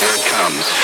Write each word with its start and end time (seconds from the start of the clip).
Here 0.00 0.08
it 0.12 0.24
comes. 0.26 0.83